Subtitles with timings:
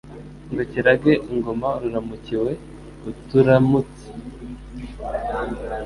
[0.51, 2.51] Ngo kirage ingoma Uraramukiwe
[3.09, 4.05] uturamutse